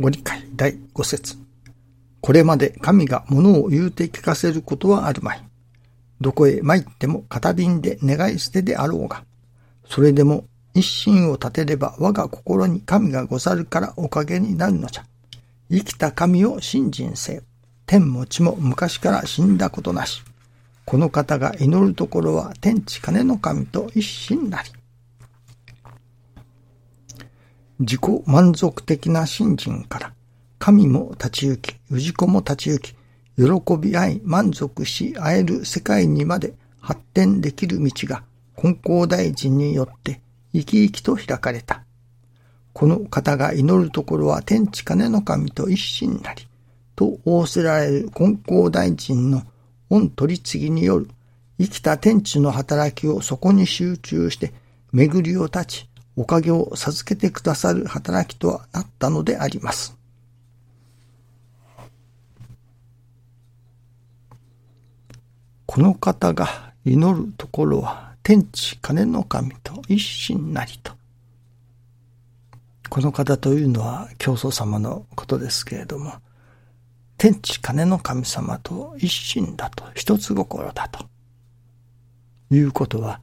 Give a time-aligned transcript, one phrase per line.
[0.00, 1.36] ご理解第5節
[2.20, 5.42] これまで神が物を言うて聞かせることはあるまい。
[6.20, 9.24] どこへ参っても片瓶で願い捨てであろうが、
[9.88, 15.04] それでも一心を立てれば我が心に神がござるからおかげになるのじゃ。
[15.68, 17.42] 生きた神を信心せよ。
[17.84, 20.22] 天も地も昔から死んだことなし。
[20.84, 24.70] この方が祈るところは天地金の神と一心なり。
[27.80, 30.12] 自己満足的な信心から、
[30.58, 32.96] 神も立ち行き、氏子も立ち行き、
[33.36, 38.24] 喜び合い満足し会える世界にまで発展できる道が
[38.60, 40.20] 根高大臣によって
[40.52, 41.84] 生き生きと開かれた。
[42.72, 46.48] この方が祈るところは天地金の神と一心なり、
[46.96, 49.42] と仰せられる根高大臣の
[49.88, 51.08] 御取り次ぎによる
[51.60, 54.52] 生きた天地の働きをそこに集中して
[54.92, 55.87] 巡りを立ち、
[56.18, 59.96] おかげを授けてくださる働きとはなったのであります。
[65.64, 70.92] この方が祈るところは天地金の神と一心なりと。
[72.90, 76.14] この方というのは教祖様のことですけれども、
[77.16, 81.06] 天地金の神様と一心だと、一つ心だと。
[82.50, 83.20] いうことは、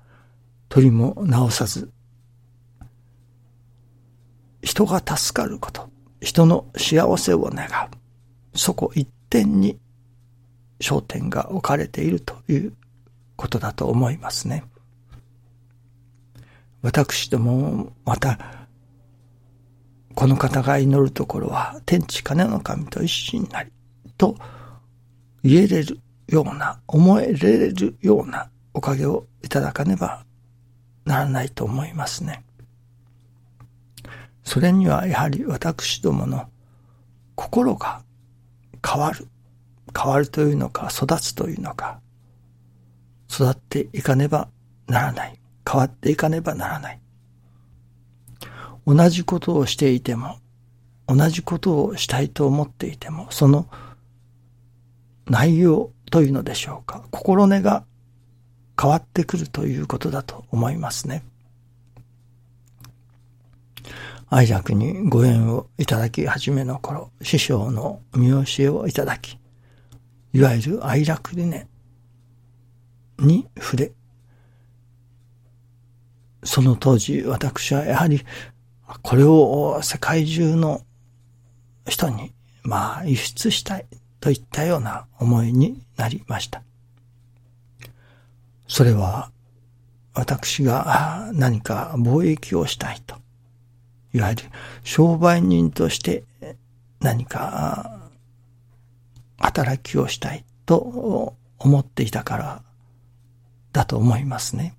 [0.70, 1.92] 取りも直さず、
[4.66, 9.78] 人が助かること、人の幸せを願う、そこ一点に
[10.80, 12.74] 焦点が置かれているという
[13.36, 14.64] ことだと思いますね。
[16.82, 18.40] 私どももまた、
[20.16, 23.72] この方が祈るところは天地金の神と一心なり
[24.18, 24.36] と
[25.44, 30.26] 言えれるような、思えれるようなおかげをいただかねば
[31.06, 32.45] ならないと思いますね。
[34.46, 36.48] それにはやはり私どもの
[37.36, 38.02] 心が
[38.86, 39.28] 変わる。
[39.98, 42.00] 変わるというのか、育つというのか、
[43.30, 44.50] 育っていかねば
[44.88, 45.40] ならない。
[45.70, 47.00] 変わっていかねばならない。
[48.86, 50.38] 同じことをしていても、
[51.08, 53.68] 同じことをしたいと思っていても、その
[55.28, 57.04] 内容というのでしょうか。
[57.12, 57.84] 心根が
[58.80, 61.24] 変わってくるということだと思いますね。
[64.28, 69.38] 愛楽にご縁をいただき始めの頃、師匠の見教えをいただき、
[70.34, 71.68] いわゆる愛楽理念
[73.20, 73.92] に触れ、
[76.44, 78.24] その当時私はやはり
[79.02, 80.82] これを世界中の
[81.88, 83.86] 人にまあ輸出したい
[84.20, 86.64] といったような思いになりました。
[88.68, 89.32] それは
[90.16, 93.25] 私が何か貿易をしたいと。
[94.16, 94.44] いわゆる
[94.86, 96.24] 商売人として
[97.02, 98.00] 何か
[99.38, 102.64] 働きをしたいと思っていたから
[103.74, 104.78] だと思いますね。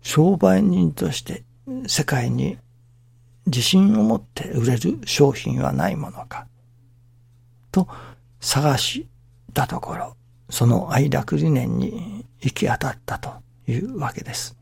[0.00, 1.44] 商売人として
[1.86, 2.56] 世界に
[3.44, 6.46] 自信を持って売れる商品はないものか。
[7.70, 7.88] と
[8.40, 9.06] 探し
[9.52, 10.16] たところ、
[10.48, 13.30] その愛楽理念に行き当たったと
[13.66, 14.57] いうわけです。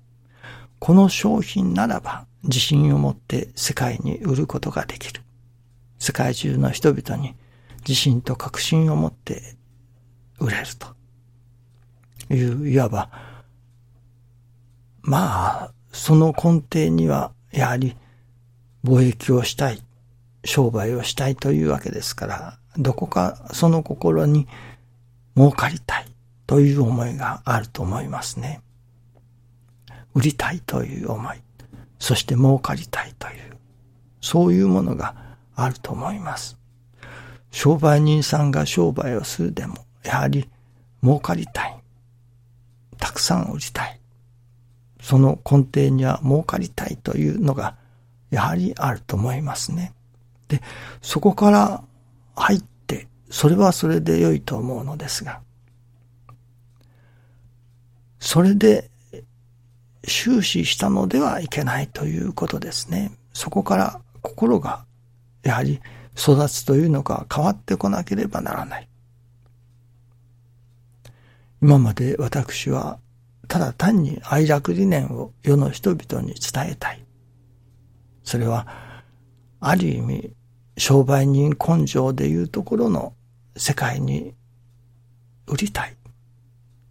[0.79, 5.23] この商品ならば自信を持って世界に売ることができる。
[5.99, 7.35] 世界中の人々に
[7.81, 9.57] 自信と確信を持って
[10.39, 13.11] 売れるという、いわば、
[15.03, 17.97] まあ、その根底にはやはり
[18.85, 19.83] 貿易をしたい、
[20.45, 24.47] 商売をしたいというわけですから、どこかその心に
[25.37, 26.07] 儲かりたい
[26.47, 28.61] という思いがあると思いますね。
[30.16, 31.43] 売りたいという思い、
[31.99, 33.59] そして儲かりたいという、
[34.22, 35.15] そういうものが
[35.54, 36.56] あると思います。
[37.50, 40.49] 商売人さんが商売をするでも、やはり
[41.03, 41.77] 儲かりたい。
[42.97, 44.00] たくさん売りたい。
[45.03, 47.77] その根底には儲かりたいというのが、
[48.30, 49.92] やはりあると思いますね。
[50.48, 50.62] で、
[51.03, 51.84] そこから
[52.36, 55.42] 入って、それはそれで良いと思うのですが、
[58.19, 58.91] それで
[60.07, 63.13] 終始したのではいけないということですね。
[63.33, 64.85] そこから心が
[65.43, 65.81] やはり
[66.17, 68.89] 育つというのが変わってこなければならない。
[71.61, 72.99] 今まで私は
[73.49, 77.05] ただ単に愛楽理念を世の人々に伝えたい。
[78.23, 78.67] それは
[79.61, 80.33] ある意味
[80.79, 83.15] 商売人根性でいうところの
[83.57, 84.35] 世界に
[85.47, 85.97] 売りたい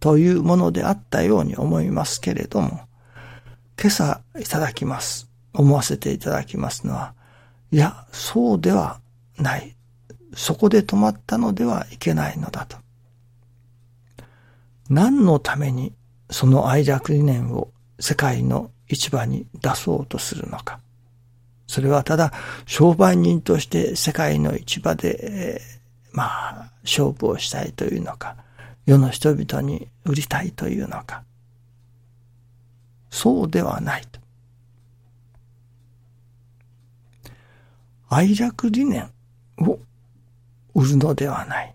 [0.00, 2.85] というものであったように思いますけれども、
[3.78, 5.28] 今朝いただきます。
[5.52, 7.14] 思わせていただきますのは、
[7.70, 9.00] いや、そうでは
[9.38, 9.76] ない。
[10.34, 12.76] そこで止まったのではいけないのだと。
[14.88, 15.92] 何のために
[16.30, 20.80] その愛着理念を世界の市場に出そうとするのか。
[21.66, 22.32] それはただ
[22.66, 25.60] 商売人として世界の市場で、
[26.12, 28.36] まあ、勝負をしたいというのか、
[28.86, 31.22] 世の人々に売りたいというのか。
[33.16, 34.20] そうではないと。
[38.10, 39.10] 愛着理念
[39.56, 39.78] を
[40.74, 41.74] 売るのではない。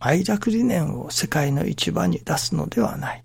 [0.00, 3.24] 愛着理念を世界の市場に出すのではない。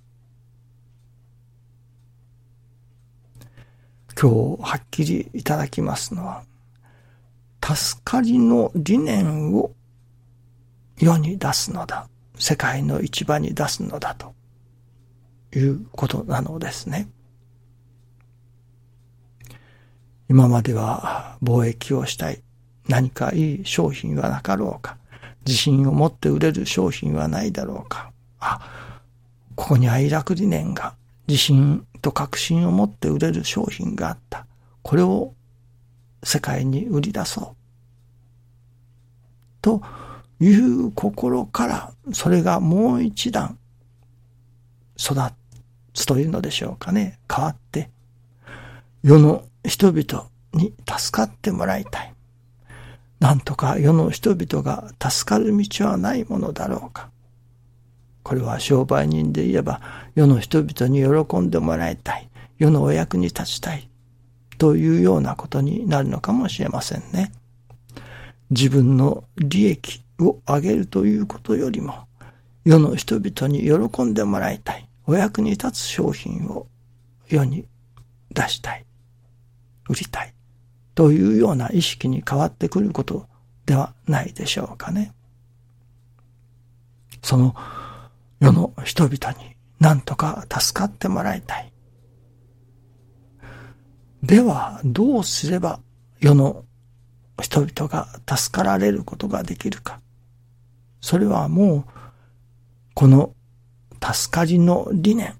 [4.18, 6.46] 今日はっきりいただきますのは、
[7.62, 9.74] 助かりの理念を
[10.98, 12.08] 世に出すのだ。
[12.40, 14.34] 世界の市場に出すのだと
[15.54, 17.10] いうことなのですね。
[20.27, 22.42] 今までは貿易をしたい。
[22.88, 24.98] 何かいい商品はなかろうか。
[25.45, 28.12] 自信を持って売れる商品はないだろうか。
[28.39, 28.60] あ、
[29.56, 30.95] ここに愛楽理念が
[31.27, 34.45] 自信と確信を持って売れる商品があった。
[34.81, 35.33] これを
[36.24, 37.56] 世界に売り出そう。
[39.62, 39.81] と
[40.39, 43.57] いう心から、それがもう一段
[44.98, 45.16] 育
[45.94, 47.19] つというのでしょうかね。
[47.31, 47.89] 変わって、
[49.04, 52.13] 世の人々に助かってもらいたい。
[53.19, 57.09] なんとか世の人々が助かる道はないものだろうか。
[58.23, 59.81] これは商売人で言えば
[60.15, 62.29] 世の人々に喜んでもらいたい。
[62.57, 63.89] 世のお役に立ちたい。
[64.57, 67.31] というようなことになるのかもしれませんね。
[68.50, 72.07] 自分の利益を上げるということよりも、
[72.63, 74.88] 世の人々に喜んでもらいたい。
[75.07, 76.67] お役に立つ商品を
[77.27, 77.65] 世に
[78.31, 78.85] 出したい。
[79.90, 80.34] 売りたい。
[80.96, 83.28] というような意識に変わってくること
[83.66, 85.14] ではないでしょうかね。
[87.22, 87.56] その
[88.40, 91.72] 世の人々に何とか助かってもらいたい。
[94.24, 95.80] では、どうすれば
[96.20, 96.64] 世の
[97.42, 100.00] 人々が助かられることができるか。
[101.02, 101.86] それはもう、
[102.94, 103.36] この
[104.02, 105.36] 助かりの理念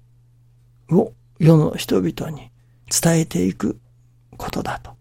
[0.90, 2.50] を世の人々に
[2.90, 3.78] 伝えていく
[4.36, 4.96] ことだと。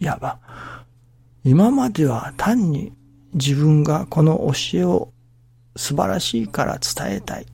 [0.00, 0.38] いわば、
[1.44, 2.92] 今までは単に
[3.34, 5.12] 自分がこの教えを
[5.76, 7.46] 素晴らしいから伝えたい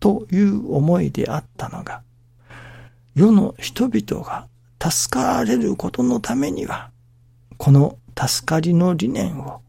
[0.00, 2.02] という思いであったのが、
[3.14, 4.48] 世の人々が
[4.90, 6.90] 助かられることのためには、
[7.56, 9.62] この助かりの理念を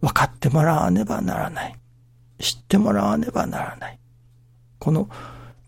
[0.00, 1.76] 分かってもらわねばならない。
[2.38, 3.98] 知ってもらわねばならない。
[4.78, 5.08] この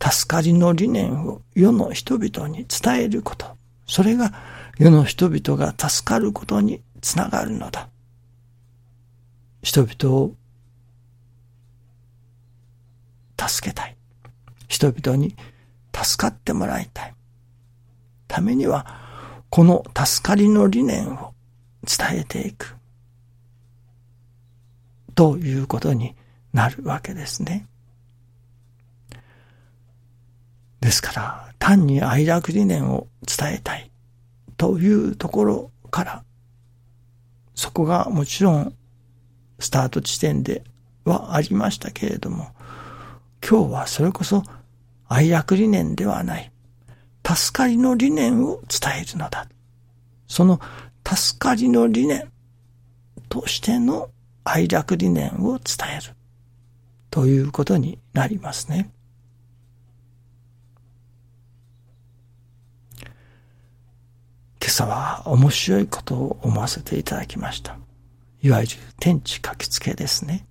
[0.02, 3.46] 助かりの理念を世の人々に伝えること。
[3.86, 4.32] それが
[4.78, 7.88] 世の人々が助かることにつながるのだ。
[9.62, 10.34] 人々を
[13.38, 13.96] 助けたい。
[14.68, 15.36] 人々に
[15.94, 17.14] 助かってもらいたい。
[18.26, 18.86] ためには、
[19.50, 21.34] この助かりの理念を
[21.84, 22.76] 伝えていく。
[25.14, 26.14] ということに
[26.52, 27.66] なるわけですね。
[30.80, 33.90] ですから、単に愛楽理念を伝えたい
[34.56, 36.24] というところから、
[37.54, 38.74] そこがもちろん
[39.58, 40.64] スタート地点で
[41.04, 42.48] はありましたけれども、
[43.46, 44.42] 今日はそれこそ
[45.08, 46.50] 愛楽理念ではない、
[47.26, 49.46] 助かりの理念を伝えるのだ。
[50.26, 50.60] その
[51.06, 52.30] 助かりの理念
[53.28, 54.10] としての
[54.44, 56.14] 愛楽理念を伝える
[57.10, 58.90] ということになりますね。
[64.70, 67.76] 朝は面白いことを思わせていただきました。
[68.40, 70.46] いわゆる天地書きつけですね。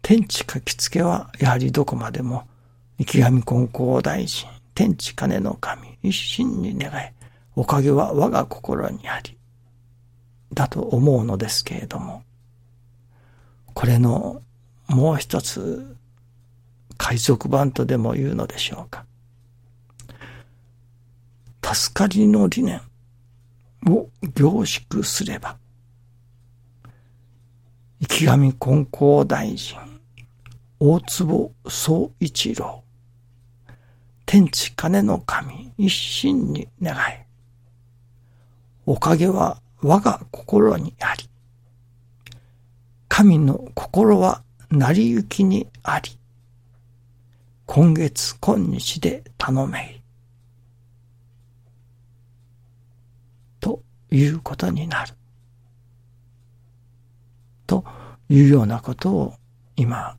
[0.00, 2.48] 天地書きつけはやはりどこまでも
[2.96, 7.12] 池上金光大臣、天地金の神、一心に願い、
[7.54, 9.36] おかげは我が心にあり、
[10.54, 12.22] だと思うのですけれども、
[13.74, 14.40] これの
[14.86, 15.96] もう一つ
[16.96, 19.04] 海賊版とでも言うのでしょうか。
[21.70, 22.80] 助かりの理念
[23.86, 25.58] を凝縮すれば、
[28.00, 29.76] 池上金光大臣、
[30.80, 32.82] 大坪総一郎、
[34.24, 36.98] 天地金の神一心に願い、
[38.86, 41.28] おかげは我が心にあり、
[43.08, 46.18] 神の心は成り行きにあり、
[47.66, 49.97] 今月今日で頼めい。
[54.10, 55.14] いうことになる。
[57.66, 57.84] と
[58.28, 59.34] いうようなことを
[59.76, 60.16] 今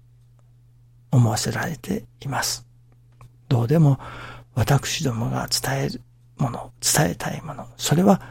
[1.11, 2.65] 思わせられています。
[3.47, 3.99] どうでも
[4.53, 6.01] 私どもが伝える
[6.37, 8.21] もの、伝えたいもの、それは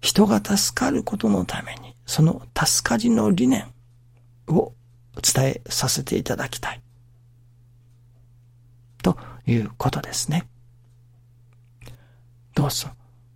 [0.00, 3.72] 人が助かることのために、その助かりの理念
[4.48, 4.72] を
[5.22, 6.82] 伝えさせていただきたい。
[9.02, 10.48] ということですね。
[12.54, 12.88] どうぞ